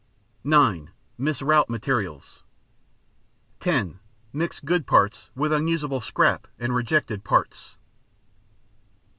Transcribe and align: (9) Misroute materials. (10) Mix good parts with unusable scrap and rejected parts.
(9) 0.43 0.89
Misroute 1.19 1.69
materials. 1.69 2.41
(10) 3.59 3.99
Mix 4.33 4.59
good 4.59 4.87
parts 4.87 5.29
with 5.35 5.53
unusable 5.53 6.01
scrap 6.01 6.47
and 6.57 6.73
rejected 6.73 7.23
parts. 7.23 7.77